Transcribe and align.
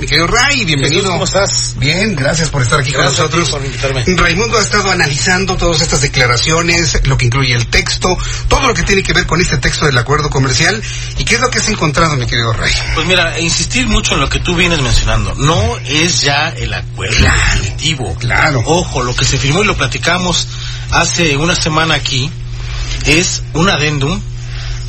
Mi 0.00 0.06
querido 0.06 0.26
Ray, 0.26 0.64
bienvenido. 0.64 1.10
¿Cómo 1.10 1.24
estás? 1.24 1.74
Bien, 1.78 2.14
gracias 2.14 2.50
por 2.50 2.62
estar 2.62 2.80
aquí 2.80 2.92
Gracias 2.92 3.14
con 3.14 3.40
nosotros. 3.40 3.50
por 3.50 3.64
invitarme. 3.64 4.04
Raimundo 4.16 4.58
ha 4.58 4.62
estado 4.62 4.90
analizando 4.90 5.56
todas 5.56 5.80
estas 5.80 6.02
declaraciones, 6.02 7.00
lo 7.06 7.16
que 7.16 7.26
incluye 7.26 7.54
el 7.54 7.66
texto, 7.68 8.08
todo 8.48 8.68
lo 8.68 8.74
que 8.74 8.82
tiene 8.82 9.02
que 9.02 9.12
ver 9.14 9.26
con 9.26 9.40
este 9.40 9.56
texto 9.58 9.86
del 9.86 9.96
acuerdo 9.96 10.28
comercial. 10.28 10.82
¿Y 11.18 11.24
qué 11.24 11.36
es 11.36 11.40
lo 11.40 11.48
que 11.50 11.58
has 11.58 11.68
encontrado, 11.68 12.16
mi 12.16 12.26
querido 12.26 12.52
Ray? 12.52 12.72
Pues 12.94 13.06
mira, 13.06 13.38
insistir 13.40 13.88
mucho 13.88 14.14
en 14.14 14.20
lo 14.20 14.28
que 14.28 14.40
tú 14.40 14.54
vienes 14.54 14.80
mencionando. 14.82 15.34
No 15.34 15.78
es 15.84 16.20
ya 16.20 16.50
el 16.50 16.74
acuerdo 16.74 17.16
Claro, 17.16 17.60
definitivo. 17.62 18.14
claro. 18.18 18.62
Ojo, 18.66 19.02
lo 19.02 19.14
que 19.14 19.24
se 19.24 19.38
firmó 19.38 19.62
y 19.62 19.66
lo 19.66 19.76
platicamos 19.76 20.46
hace 20.90 21.36
una 21.36 21.54
semana 21.54 21.94
aquí 21.94 22.30
es 23.06 23.42
un 23.54 23.68
adendum. 23.70 24.20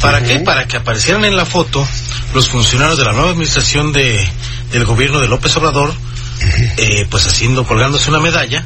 ¿Para 0.02 0.22
qué? 0.22 0.40
Para 0.42 0.68
que 0.68 0.78
aparecieran 0.78 1.26
en 1.26 1.36
la 1.36 1.46
foto 1.46 1.88
los 2.36 2.50
funcionarios 2.50 3.00
de 3.00 3.06
la 3.06 3.14
nueva 3.14 3.32
administración 3.32 3.92
de, 3.92 4.24
del 4.72 4.86
gobierno 4.86 5.20
de 5.20 5.28
López 5.28 5.56
Obrador, 5.58 5.94
eh, 6.78 7.08
pues 7.10 7.26
haciendo, 7.28 7.66
colgándose 7.66 8.10
una 8.10 8.20
medalla, 8.20 8.64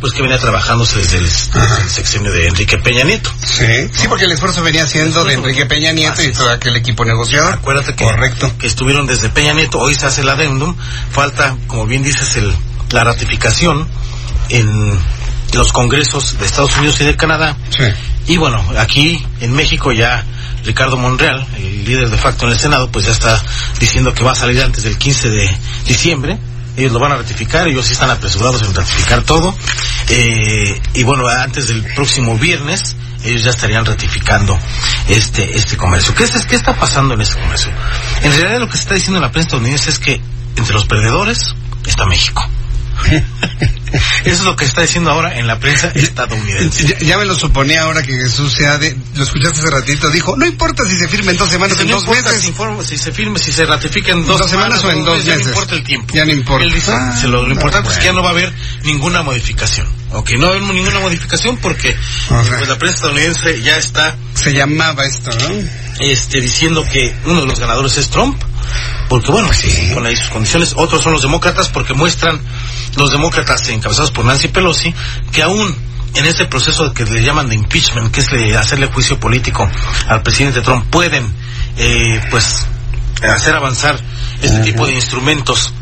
pues 0.00 0.12
que 0.12 0.22
venía 0.22 0.38
trabajándose 0.38 0.98
desde 0.98 1.18
el, 1.18 1.24
desde 1.24 1.82
el 1.82 1.88
sexenio 1.88 2.32
de 2.32 2.48
Enrique 2.48 2.78
Peña 2.78 3.04
Nieto. 3.04 3.30
Sí, 3.42 3.64
sí, 3.92 4.08
porque 4.08 4.24
el 4.24 4.32
esfuerzo 4.32 4.62
venía 4.62 4.86
siendo 4.86 5.24
de 5.24 5.34
Enrique 5.34 5.66
Peña 5.66 5.92
Nieto 5.92 6.22
y 6.22 6.32
todo 6.32 6.50
aquel 6.50 6.76
equipo 6.76 7.04
negociador. 7.04 7.54
Acuérdate 7.54 7.94
que, 7.94 8.04
Correcto. 8.04 8.52
que 8.58 8.66
estuvieron 8.66 9.06
desde 9.06 9.30
Peña 9.30 9.54
Nieto, 9.54 9.78
hoy 9.78 9.94
se 9.94 10.06
hace 10.06 10.20
el 10.20 10.28
adendum, 10.28 10.76
falta, 11.10 11.56
como 11.66 11.86
bien 11.86 12.02
dices, 12.02 12.36
el, 12.36 12.54
la 12.90 13.04
ratificación 13.04 13.88
en 14.50 14.98
los 15.54 15.72
congresos 15.72 16.38
de 16.38 16.46
Estados 16.46 16.76
Unidos 16.76 17.00
y 17.00 17.04
de 17.04 17.16
Canadá. 17.16 17.56
Sí. 17.70 17.84
Y 18.26 18.36
bueno, 18.36 18.62
aquí 18.76 19.24
en 19.40 19.52
México 19.52 19.92
ya 19.92 20.24
Ricardo 20.64 20.96
Monreal, 20.96 21.46
el 21.56 21.84
líder 21.84 22.10
de 22.10 22.18
facto 22.18 22.46
en 22.46 22.52
el 22.52 22.58
Senado, 22.58 22.90
pues 22.90 23.06
ya 23.06 23.12
está 23.12 23.40
diciendo 23.78 24.14
que 24.14 24.24
va 24.24 24.32
a 24.32 24.34
salir 24.34 24.62
antes 24.62 24.84
del 24.84 24.96
15 24.98 25.30
de 25.30 25.56
diciembre. 25.86 26.38
Ellos 26.76 26.92
lo 26.92 26.98
van 26.98 27.12
a 27.12 27.16
ratificar, 27.16 27.68
ellos 27.68 27.86
sí 27.86 27.92
están 27.92 28.10
apresurados 28.10 28.62
en 28.62 28.74
ratificar 28.74 29.22
todo. 29.22 29.54
Eh, 30.08 30.80
y 30.94 31.02
bueno, 31.04 31.28
antes 31.28 31.68
del 31.68 31.84
próximo 31.94 32.36
viernes, 32.36 32.96
ellos 33.24 33.44
ya 33.44 33.50
estarían 33.50 33.84
ratificando 33.84 34.58
este 35.08 35.56
este 35.56 35.76
comercio. 35.76 36.14
¿Qué, 36.14 36.24
es, 36.24 36.46
¿Qué 36.46 36.56
está 36.56 36.74
pasando 36.74 37.14
en 37.14 37.20
este 37.20 37.40
comercio? 37.40 37.70
En 38.22 38.32
realidad 38.32 38.58
lo 38.58 38.68
que 38.68 38.76
se 38.76 38.82
está 38.82 38.94
diciendo 38.94 39.18
en 39.18 39.22
la 39.22 39.30
prensa 39.30 39.48
estadounidense 39.48 39.90
es 39.90 39.98
que 39.98 40.20
entre 40.56 40.74
los 40.74 40.86
perdedores 40.86 41.54
está 41.86 42.06
México. 42.06 42.44
Eso 44.24 44.34
es 44.38 44.42
lo 44.44 44.56
que 44.56 44.64
está 44.64 44.80
diciendo 44.82 45.10
ahora 45.10 45.38
en 45.38 45.46
la 45.46 45.60
prensa 45.60 45.88
estadounidense. 45.94 46.84
Ya, 46.86 46.98
ya 46.98 47.18
me 47.18 47.24
lo 47.26 47.34
suponía 47.36 47.82
ahora 47.82 48.02
que 48.02 48.12
Jesús 48.12 48.52
sea 48.52 48.76
de... 48.78 48.96
Lo 49.14 49.22
escuchaste 49.22 49.60
hace 49.60 49.70
ratito, 49.70 50.10
dijo, 50.10 50.36
no 50.36 50.46
importa 50.46 50.82
si 50.88 50.96
se 50.96 51.06
firma 51.06 51.30
en 51.30 51.36
dos 51.36 51.48
semanas, 51.50 51.78
en 51.78 51.88
no 51.88 51.96
dos 52.00 52.08
meses. 52.08 52.40
Si, 52.40 52.48
informa- 52.48 52.82
si 52.82 52.96
se 52.98 53.12
firme, 53.12 53.38
si 53.38 53.52
se 53.52 53.64
ratifica 53.66 54.10
en 54.12 54.26
dos, 54.26 54.40
Dos 54.40 54.50
semanas 54.50 54.82
o 54.82 54.90
en 54.90 55.04
dos 55.04 55.24
ya 55.24 55.32
meses. 55.36 55.46
no 55.46 55.52
importa 55.52 55.74
el 55.76 55.84
tiempo. 55.84 56.12
Ya 56.14 56.24
no 56.24 56.32
importa. 56.32 56.64
Él 56.64 56.72
dice, 56.72 56.90
Ah, 56.92 57.16
se 57.20 57.28
lo, 57.28 57.42
lo 57.46 57.52
importante 57.52 57.90
es 57.90 57.98
que 57.98 58.04
ya 58.06 58.12
bueno. 58.12 58.22
no 58.22 58.24
va 58.24 58.28
a 58.30 58.32
haber 58.32 58.52
ninguna 58.82 59.22
modificación. 59.22 59.86
Ok, 60.12 60.30
no 60.38 60.46
va 60.48 60.54
a 60.54 60.56
haber 60.56 60.62
ninguna 60.62 60.98
modificación 61.00 61.56
porque 61.58 61.96
O 62.30 62.42
sea. 62.42 62.56
pues, 62.58 62.68
la 62.68 62.78
prensa 62.78 62.96
estadounidense 62.96 63.62
ya 63.62 63.76
está 63.76 64.16
Se 64.34 64.52
llamaba 64.52 65.04
esto, 65.04 65.30
¿no? 65.30 65.54
este, 66.00 66.40
diciendo 66.40 66.84
que 66.90 67.14
uno 67.26 67.42
de 67.42 67.46
los 67.46 67.60
ganadores 67.60 67.96
es 67.98 68.08
Trump, 68.10 68.40
porque 69.08 69.30
bueno, 69.30 69.48
con 69.94 70.06
ahí 70.06 70.16
sus 70.16 70.28
condiciones, 70.30 70.72
otros 70.76 71.02
son 71.02 71.12
los 71.12 71.22
demócratas 71.22 71.68
porque 71.68 71.94
muestran 71.94 72.40
los 72.96 73.10
demócratas 73.10 73.68
encabezados 73.68 74.10
por 74.10 74.24
Nancy 74.24 74.48
Pelosi 74.48 74.94
que 75.32 75.42
aún 75.42 75.76
en 76.14 76.26
este 76.26 76.46
proceso 76.46 76.92
que 76.94 77.04
le 77.04 77.22
llaman 77.22 77.48
de 77.48 77.56
impeachment, 77.56 78.12
que 78.12 78.20
es 78.20 78.30
de 78.30 78.56
hacerle 78.56 78.86
juicio 78.86 79.18
político 79.18 79.68
al 80.08 80.22
presidente 80.22 80.60
Trump, 80.60 80.86
pueden 80.88 81.26
eh, 81.76 82.20
pues 82.30 82.66
hacer 83.22 83.54
avanzar 83.54 83.98
este 84.40 84.60
tipo 84.60 84.86
de 84.86 84.92
instrumentos 84.92 85.72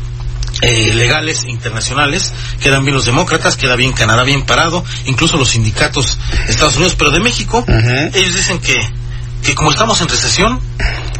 eh, 0.61 0.93
legales 0.93 1.43
internacionales, 1.43 2.33
quedan 2.61 2.83
bien 2.83 2.95
los 2.95 3.05
demócratas, 3.05 3.57
queda 3.57 3.75
bien 3.75 3.91
Canadá 3.91 4.23
bien 4.23 4.45
parado, 4.45 4.83
incluso 5.05 5.37
los 5.37 5.49
sindicatos 5.49 6.17
de 6.45 6.51
Estados 6.51 6.75
Unidos, 6.77 6.95
pero 6.97 7.11
de 7.11 7.19
México, 7.19 7.65
ellos 8.13 8.35
dicen 8.35 8.59
que, 8.59 8.75
que 9.43 9.55
como 9.55 9.71
estamos 9.71 10.01
en 10.01 10.09
recesión, 10.09 10.59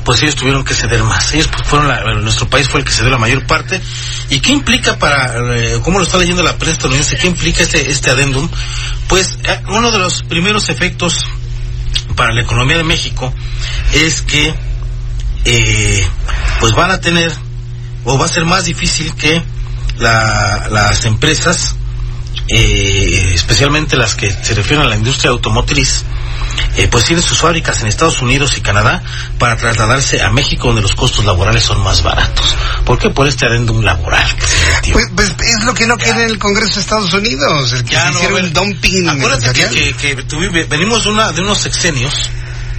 pues 0.04 0.22
ellos 0.24 0.36
tuvieron 0.36 0.64
que 0.64 0.74
ceder 0.74 1.04
más. 1.04 1.34
Ellos 1.34 1.48
pues, 1.48 1.68
fueron, 1.68 1.88
la- 1.88 2.02
nuestro 2.16 2.50
país 2.50 2.68
fue 2.68 2.80
el 2.82 2.86
que 2.86 2.92
cedió 2.92 3.10
la 3.10 3.18
mayor 3.18 3.46
parte. 3.48 3.82
¿Y 4.30 4.40
qué 4.40 4.52
implica 4.52 4.98
para, 4.98 5.34
eh, 5.56 5.80
cómo 5.84 6.00
lo 6.00 6.06
está 6.06 6.18
leyendo 6.18 6.44
la 6.44 6.58
prensa 6.58 6.74
estadounidense, 6.74 7.18
qué 7.18 7.28
implica 7.28 7.64
este, 7.64 7.90
este 7.92 8.10
adendum? 8.10 8.50
Pues 9.08 9.38
eh, 9.44 9.60
uno 9.70 9.92
de 9.92 10.00
los 10.00 10.24
primeros 10.24 10.70
efectos 10.70 11.26
para 12.16 12.34
la 12.34 12.42
economía 12.42 12.78
de 12.78 12.84
México 12.84 13.34
es 13.94 14.22
que 14.22 14.54
eh, 15.46 16.08
pues 16.60 16.74
van 16.74 16.92
a 16.92 17.00
tener 17.00 17.32
o 18.06 18.18
va 18.18 18.26
a 18.26 18.30
ser 18.30 18.46
más 18.46 18.66
difícil 18.66 19.14
que 19.16 19.42
la- 19.98 20.68
las 20.72 21.06
empresas 21.06 21.76
eh, 22.56 23.32
especialmente 23.34 23.98
las 23.98 24.16
que 24.16 24.32
se 24.32 24.54
refieren 24.54 24.86
a 24.86 24.90
la 24.90 24.96
industria 24.96 25.32
automotriz 25.32 26.04
eh, 26.78 26.88
pues 26.88 27.06
tienen 27.06 27.24
sus 27.24 27.38
fábricas 27.40 27.82
en 27.82 27.88
Estados 27.88 28.22
Unidos 28.22 28.58
y 28.58 28.62
Canadá 28.62 29.02
para 29.40 29.58
trasladarse 29.58 30.22
a 30.22 30.30
México 30.30 30.68
donde 30.68 30.82
los 30.84 30.94
costos 30.96 31.26
laborales 31.26 31.64
son 31.64 31.82
más 31.84 32.04
baratos. 32.04 32.56
¿Por 32.86 32.98
qué? 33.00 33.10
Por 33.10 33.28
este 33.28 33.46
adendum 33.46 33.82
laboral 33.82 34.28
que 34.36 34.46
se 34.46 34.72
metió. 34.76 34.94
Pues, 34.94 35.06
pues 35.16 35.30
es 35.48 35.64
lo 35.66 35.74
que 35.74 35.88
no 35.88 35.98
quiere 35.98 36.26
el 36.26 36.38
Congreso 36.38 36.76
de 36.76 36.82
Estados 36.82 37.14
Unidos, 37.14 37.74
el 37.74 37.84
que 37.86 37.94
Ya 37.94 38.12
se 38.12 38.24
no, 38.30 38.36
ver, 38.36 38.44
un 38.46 38.54
dumping 38.54 39.10
Acuérdate 39.10 39.52
que, 39.54 39.94
que, 39.94 39.94
que 40.16 40.28
tuvi- 40.28 40.68
venimos 40.68 41.04
de, 41.06 41.10
una, 41.12 41.32
de 41.32 41.42
unos 41.42 41.58
sexenios, 41.60 42.30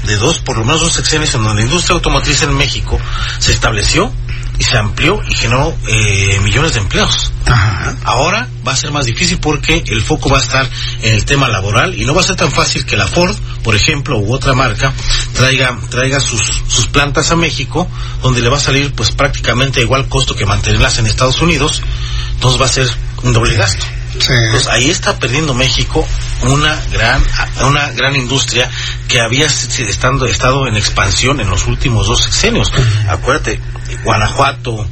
de 0.04 0.16
dos, 0.16 0.38
por 0.40 0.56
lo 0.58 0.64
menos 0.64 0.80
dos 0.80 0.92
sexenios, 0.92 1.34
en 1.34 1.42
donde 1.42 1.62
la 1.62 1.66
industria 1.66 1.94
automotriz 1.94 2.42
en 2.42 2.54
México 2.56 3.00
se 3.38 3.52
estableció 3.52 4.12
y 4.58 4.64
se 4.64 4.76
amplió 4.78 5.20
y 5.28 5.34
generó 5.34 5.76
eh, 5.88 6.38
millones 6.42 6.74
de 6.74 6.80
empleos. 6.80 7.32
Ajá. 7.46 7.96
Ahora 8.04 8.48
va 8.66 8.72
a 8.72 8.76
ser 8.76 8.92
más 8.92 9.06
difícil 9.06 9.38
porque 9.38 9.84
el 9.86 10.02
foco 10.02 10.28
va 10.28 10.38
a 10.38 10.40
estar 10.40 10.68
en 11.02 11.14
el 11.14 11.24
tema 11.24 11.48
laboral 11.48 11.94
y 12.00 12.04
no 12.04 12.14
va 12.14 12.20
a 12.20 12.24
ser 12.24 12.36
tan 12.36 12.50
fácil 12.50 12.86
que 12.86 12.96
la 12.96 13.06
Ford, 13.06 13.36
por 13.62 13.74
ejemplo, 13.74 14.18
u 14.18 14.32
otra 14.32 14.54
marca, 14.54 14.92
traiga, 15.34 15.76
traiga 15.90 16.20
sus, 16.20 16.62
sus 16.68 16.86
plantas 16.86 17.30
a 17.30 17.36
México, 17.36 17.88
donde 18.22 18.40
le 18.42 18.48
va 18.48 18.56
a 18.56 18.60
salir 18.60 18.92
pues 18.94 19.10
prácticamente 19.10 19.80
igual 19.80 20.08
costo 20.08 20.34
que 20.34 20.46
mantenerlas 20.46 20.98
en 20.98 21.06
Estados 21.06 21.40
Unidos, 21.40 21.82
entonces 22.34 22.60
va 22.60 22.66
a 22.66 22.70
ser 22.70 22.88
un 23.22 23.32
doble 23.32 23.54
gasto. 23.56 23.84
Sí. 24.18 24.32
Entonces 24.32 24.68
ahí 24.68 24.90
está 24.90 25.18
perdiendo 25.18 25.54
México 25.54 26.06
una 26.42 26.80
gran 26.92 27.22
una 27.66 27.90
gran 27.90 28.14
industria 28.16 28.70
que 29.08 29.20
había 29.20 29.46
estando 29.46 30.26
estado 30.26 30.66
en 30.68 30.76
expansión 30.76 31.40
en 31.40 31.48
los 31.50 31.66
últimos 31.66 32.06
dos 32.06 32.22
sexenios. 32.22 32.72
Acuérdate, 33.08 33.60
Guanajuato, 34.04 34.86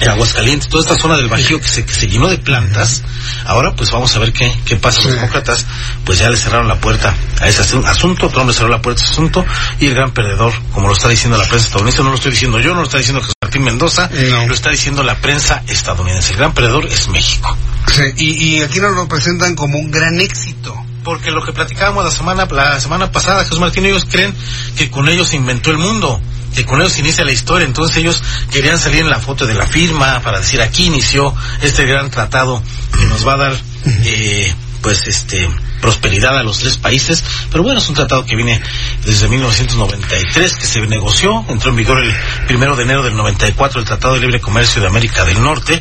en 0.00 0.08
Aguascalientes, 0.10 0.68
toda 0.68 0.82
esta 0.82 0.96
zona 1.00 1.16
del 1.16 1.28
Bajío 1.28 1.60
que 1.60 1.68
se, 1.68 1.84
que 1.86 1.92
se 1.94 2.06
llenó 2.08 2.28
de 2.28 2.38
plantas. 2.38 3.02
Ahora 3.46 3.74
pues 3.74 3.90
vamos 3.90 4.14
a 4.16 4.18
ver 4.18 4.32
qué, 4.32 4.52
qué 4.64 4.76
pasa. 4.76 5.00
Los 5.02 5.12
demócratas 5.14 5.64
pues 6.04 6.18
ya 6.18 6.28
le 6.30 6.36
cerraron 6.36 6.68
la 6.68 6.80
puerta 6.80 7.14
a 7.40 7.48
ese 7.48 7.62
asun- 7.62 7.86
asunto, 7.86 8.28
Trump 8.28 8.48
le 8.48 8.54
cerró 8.54 8.68
la 8.68 8.82
puerta 8.82 9.02
a 9.02 9.04
ese 9.04 9.12
asunto 9.12 9.44
y 9.80 9.86
el 9.86 9.94
gran 9.94 10.12
perdedor, 10.12 10.52
como 10.72 10.88
lo 10.88 10.94
está 10.94 11.08
diciendo 11.08 11.36
la 11.38 11.44
prensa 11.46 11.66
estadounidense, 11.66 12.02
no 12.02 12.10
lo 12.10 12.16
estoy 12.16 12.32
diciendo 12.32 12.58
yo, 12.60 12.70
no 12.74 12.80
lo 12.80 12.86
está 12.86 12.98
diciendo 12.98 13.20
Jesús 13.20 13.32
Martín 13.58 13.64
Mendoza, 13.64 14.08
No. 14.30 14.46
lo 14.46 14.54
está 14.54 14.70
diciendo 14.70 15.02
la 15.02 15.16
prensa 15.20 15.62
estadounidense. 15.66 16.32
El 16.32 16.38
gran 16.38 16.52
perdedor 16.54 16.86
es 16.86 17.08
México. 17.08 17.56
Sí, 17.92 18.02
y, 18.18 18.30
y 18.58 18.62
aquí 18.62 18.80
nos 18.80 18.94
lo 18.94 19.08
presentan 19.08 19.54
como 19.54 19.78
un 19.78 19.90
gran 19.90 20.20
éxito. 20.20 20.74
Porque 21.04 21.30
lo 21.30 21.44
que 21.44 21.52
platicábamos 21.52 22.04
la 22.04 22.10
semana 22.10 22.46
la 22.50 22.80
semana 22.80 23.12
pasada, 23.12 23.44
Jesús 23.44 23.60
Martín, 23.60 23.86
ellos 23.86 24.04
creen 24.10 24.34
que 24.76 24.90
con 24.90 25.08
ellos 25.08 25.28
se 25.28 25.36
inventó 25.36 25.70
el 25.70 25.78
mundo, 25.78 26.20
que 26.54 26.64
con 26.66 26.80
ellos 26.80 26.92
se 26.94 27.00
inicia 27.00 27.24
la 27.24 27.30
historia. 27.32 27.64
Entonces 27.66 27.96
ellos 27.98 28.22
querían 28.50 28.78
salir 28.78 29.00
en 29.00 29.10
la 29.10 29.20
foto 29.20 29.46
de 29.46 29.54
la 29.54 29.66
firma 29.66 30.20
para 30.20 30.40
decir 30.40 30.60
aquí 30.60 30.86
inició 30.86 31.32
este 31.62 31.86
gran 31.86 32.10
tratado 32.10 32.60
que 32.98 33.04
nos 33.06 33.26
va 33.26 33.34
a 33.34 33.36
dar, 33.36 33.56
eh, 34.04 34.52
pues, 34.82 35.06
este 35.06 35.48
prosperidad 35.86 36.36
a 36.36 36.42
los 36.42 36.58
tres 36.58 36.78
países. 36.78 37.22
Pero 37.48 37.62
bueno, 37.62 37.78
es 37.78 37.88
un 37.88 37.94
tratado 37.94 38.26
que 38.26 38.34
viene 38.34 38.60
desde 39.04 39.28
1993, 39.28 40.56
que 40.56 40.66
se 40.66 40.80
negoció, 40.80 41.44
entró 41.48 41.70
en 41.70 41.76
vigor 41.76 42.02
el 42.02 42.12
primero 42.48 42.74
de 42.74 42.82
enero 42.82 43.04
del 43.04 43.16
94 43.16 43.78
el 43.78 43.86
Tratado 43.86 44.14
de 44.14 44.20
Libre 44.20 44.40
Comercio 44.40 44.82
de 44.82 44.88
América 44.88 45.24
del 45.24 45.40
Norte 45.40 45.80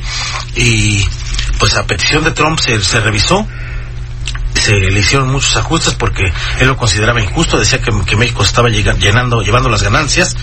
y 0.56 1.04
pues 1.57 1.75
a 1.75 1.88
petición 1.88 2.24
de 2.24 2.31
Trump 2.31 2.60
se, 2.60 2.80
se 2.81 3.00
revisó 3.00 3.48
se 4.65 4.79
le 4.79 5.00
hicieron 5.00 5.31
muchos 5.31 5.56
ajustes 5.57 5.94
porque 5.94 6.23
él 6.59 6.67
lo 6.67 6.75
consideraba 6.75 7.21
injusto, 7.21 7.59
decía 7.59 7.79
que, 7.79 7.91
que 8.06 8.15
México 8.15 8.44
estaba 8.44 8.69
llenando, 8.69 9.44
llevando 9.44 9.69
las 9.69 9.83
ganancias 9.83 10.35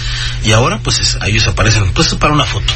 y 0.44 0.52
ahora 0.52 0.78
pues 0.78 1.19
ahí 1.20 1.32
ellos 1.32 1.48
aparecen, 1.48 1.92
pues 1.92 2.14
para 2.14 2.32
una 2.32 2.44
foto, 2.44 2.72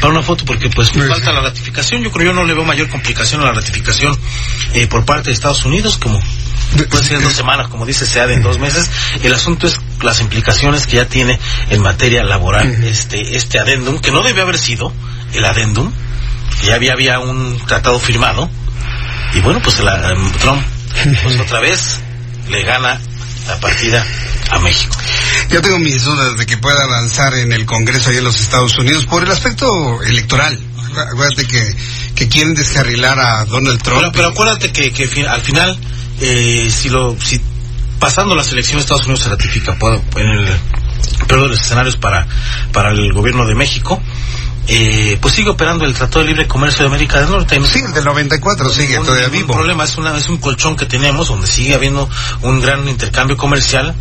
para 0.00 0.12
una 0.12 0.22
foto 0.22 0.44
porque 0.44 0.68
pues 0.70 0.90
falta 0.90 1.32
la 1.32 1.42
ratificación, 1.42 2.02
yo 2.02 2.10
creo 2.10 2.28
yo 2.28 2.32
no 2.32 2.44
le 2.44 2.54
veo 2.54 2.64
mayor 2.64 2.88
complicación 2.88 3.42
a 3.42 3.44
la 3.44 3.52
ratificación 3.52 4.18
eh, 4.74 4.88
por 4.88 5.04
parte 5.04 5.30
de 5.30 5.34
Estados 5.34 5.64
Unidos 5.64 5.98
como 5.98 6.20
puede 6.90 7.04
ser 7.04 7.18
en 7.18 7.24
dos 7.24 7.34
semanas, 7.34 7.68
como 7.68 7.86
dice 7.86 8.06
SEAD 8.06 8.30
en 8.30 8.42
dos 8.42 8.58
meses. 8.58 8.90
El 9.22 9.34
asunto 9.34 9.66
es 9.66 9.78
las 10.00 10.20
implicaciones 10.20 10.86
que 10.86 10.96
ya 10.96 11.06
tiene 11.06 11.38
en 11.70 11.82
materia 11.82 12.24
laboral 12.24 12.82
este 12.84 13.36
este 13.36 13.58
adendum, 13.58 14.00
que 14.00 14.10
no 14.10 14.22
debe 14.22 14.40
haber 14.40 14.58
sido 14.58 14.92
el 15.34 15.44
adendum, 15.44 15.92
ya 16.64 16.74
había, 16.74 16.94
había 16.94 17.18
un 17.20 17.60
tratado 17.66 17.98
firmado, 17.98 18.50
y 19.34 19.40
bueno, 19.40 19.60
pues 19.62 19.80
la, 19.80 20.10
em, 20.10 20.32
Trump, 20.32 20.62
pues 21.22 21.40
otra 21.40 21.60
vez, 21.60 22.00
le 22.48 22.62
gana 22.62 23.00
la 23.46 23.60
partida 23.60 24.04
a 24.50 24.58
México. 24.58 24.96
Yo 25.50 25.60
tengo 25.60 25.78
mis 25.78 26.02
dudas 26.04 26.38
de 26.38 26.46
que 26.46 26.56
pueda 26.58 26.82
avanzar 26.84 27.34
en 27.34 27.52
el 27.52 27.66
Congreso 27.66 28.10
ahí 28.10 28.18
en 28.18 28.24
los 28.24 28.40
Estados 28.40 28.76
Unidos 28.78 29.06
por 29.06 29.22
el 29.22 29.30
aspecto 29.30 30.02
electoral. 30.02 30.58
Acuérdate 31.10 31.46
que, 31.46 31.74
que 32.14 32.28
quieren 32.28 32.54
descarrilar 32.54 33.18
a 33.18 33.44
Donald 33.46 33.82
Trump. 33.82 34.00
Pero, 34.00 34.12
pero 34.12 34.28
acuérdate 34.28 34.72
que, 34.72 34.92
que 34.92 35.26
al 35.26 35.40
final, 35.40 35.78
eh, 36.20 36.70
si 36.70 36.90
lo 36.90 37.16
si 37.18 37.40
pasando 37.98 38.34
las 38.34 38.52
elecciones 38.52 38.84
Estados 38.84 39.04
Unidos 39.04 39.20
se 39.20 39.28
ratifica 39.28 39.76
en 40.16 40.28
el 40.28 40.46
peor 41.28 41.42
de 41.42 41.48
los 41.50 41.60
escenarios 41.60 41.96
para, 41.96 42.26
para 42.72 42.90
el 42.90 43.12
gobierno 43.12 43.46
de 43.46 43.54
México, 43.54 44.02
eh, 44.68 45.18
pues 45.20 45.34
sigue 45.34 45.50
operando 45.50 45.84
el 45.84 45.94
Tratado 45.94 46.20
de 46.20 46.26
Libre 46.28 46.46
Comercio 46.46 46.84
de 46.84 46.88
América 46.88 47.20
del 47.20 47.30
Norte. 47.30 47.60
Sí, 47.64 47.80
el 47.84 47.92
del 47.92 48.04
94 48.04 48.68
sigue 48.70 48.98
todavía 48.98 49.28
vivo. 49.28 49.52
El 49.52 49.58
problema 49.58 49.84
es, 49.84 49.96
una, 49.96 50.16
es 50.16 50.28
un 50.28 50.38
colchón 50.38 50.76
que 50.76 50.86
tenemos 50.86 51.28
donde 51.28 51.46
sigue 51.46 51.74
habiendo 51.74 52.08
un 52.42 52.60
gran 52.60 52.88
intercambio 52.88 53.36
comercial 53.36 53.94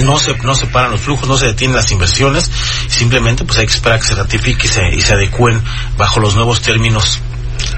no 0.00 0.18
se 0.18 0.34
no 0.38 0.54
se 0.54 0.66
paran 0.66 0.92
los 0.92 1.02
flujos, 1.02 1.28
no 1.28 1.36
se 1.36 1.46
detienen 1.46 1.76
las 1.76 1.90
inversiones, 1.92 2.50
simplemente 2.88 3.44
pues 3.44 3.58
hay 3.58 3.66
que 3.66 3.74
esperar 3.74 4.00
que 4.00 4.06
se 4.06 4.14
ratifique 4.14 4.66
y 4.66 4.70
se, 4.70 4.88
y 4.94 5.00
se 5.02 5.12
adecúen 5.12 5.62
bajo 5.98 6.18
los 6.18 6.34
nuevos 6.34 6.62
términos 6.62 7.20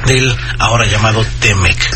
del 0.06 0.34
ahora 0.58 0.86
llamado 0.86 1.24
TEMEC. 1.40 1.90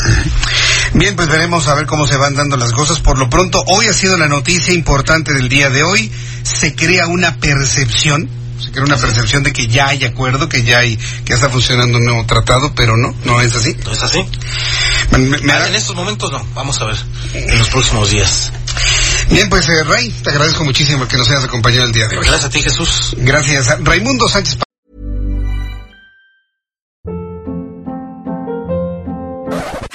Bien, 0.94 1.14
pues 1.16 1.28
veremos 1.28 1.68
a 1.68 1.74
ver 1.74 1.86
cómo 1.86 2.06
se 2.06 2.16
van 2.16 2.34
dando 2.34 2.56
las 2.56 2.72
cosas. 2.72 2.98
Por 3.00 3.18
lo 3.18 3.28
pronto, 3.28 3.62
hoy 3.66 3.86
ha 3.86 3.92
sido 3.92 4.16
la 4.16 4.26
noticia 4.26 4.72
importante 4.74 5.32
del 5.34 5.48
día 5.48 5.68
de 5.68 5.82
hoy. 5.82 6.10
Se 6.42 6.74
crea 6.74 7.06
una 7.06 7.36
percepción 7.36 8.28
se 8.58 8.70
crea 8.70 8.84
una 8.84 8.96
percepción 8.96 9.42
de 9.42 9.52
que 9.52 9.66
ya 9.66 9.88
hay 9.88 10.04
acuerdo, 10.04 10.48
que 10.48 10.62
ya 10.62 10.78
hay, 10.78 10.96
que 10.96 11.30
ya 11.30 11.34
está 11.36 11.48
funcionando 11.48 11.98
un 11.98 12.04
nuevo 12.04 12.26
tratado, 12.26 12.72
pero 12.74 12.96
no, 12.96 13.14
no 13.24 13.40
es 13.40 13.54
así. 13.54 13.76
No 13.84 13.92
es 13.92 14.02
así. 14.02 14.24
Ah, 15.12 15.66
en 15.68 15.74
estos 15.74 15.94
momentos 15.94 16.30
no, 16.30 16.44
vamos 16.54 16.80
a 16.80 16.86
ver, 16.86 16.96
en 17.34 17.58
los 17.58 17.68
próximos 17.70 18.10
días. 18.10 18.52
Bien, 19.30 19.48
pues 19.48 19.68
eh, 19.68 19.84
Ray, 19.84 20.10
te 20.10 20.30
agradezco 20.30 20.64
muchísimo 20.64 21.06
que 21.06 21.16
nos 21.16 21.30
hayas 21.30 21.44
acompañado 21.44 21.84
el 21.84 21.92
día 21.92 22.08
de 22.08 22.18
hoy. 22.18 22.24
Gracias 22.24 22.46
a 22.46 22.50
ti, 22.50 22.62
Jesús. 22.62 23.14
Gracias. 23.18 23.68
Raimundo 23.82 24.28
Sánchez. 24.28 24.58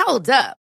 Hold 0.05 0.29
up. 0.29 0.62